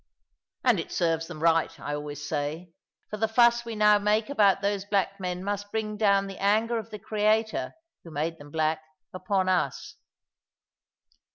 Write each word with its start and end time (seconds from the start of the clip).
And 0.63 0.79
it 0.79 0.91
serves 0.91 1.27
them 1.27 1.39
right, 1.43 1.79
I 1.79 1.93
always 1.93 2.27
say; 2.27 2.73
for 3.11 3.17
the 3.17 3.27
fuss 3.27 3.57
that 3.59 3.65
we 3.67 3.75
now 3.75 3.99
make 3.99 4.31
about 4.31 4.61
those 4.63 4.83
black 4.83 5.19
men 5.19 5.43
must 5.43 5.71
bring 5.71 5.95
down 5.95 6.25
the 6.25 6.39
anger 6.39 6.79
of 6.79 6.89
the 6.89 6.97
Creator, 6.97 7.75
who 8.03 8.09
made 8.09 8.39
them 8.39 8.49
black, 8.49 8.81
upon 9.13 9.47
us. 9.47 9.97